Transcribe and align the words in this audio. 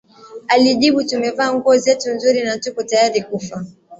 alijibu 0.53 0.99
tumevaa 1.09 1.53
nguo 1.53 1.77
zetu 1.77 2.09
nzuri 2.11 2.43
na 2.43 2.57
tupo 2.57 2.83
tayari 2.83 3.21
kufa 3.21 3.65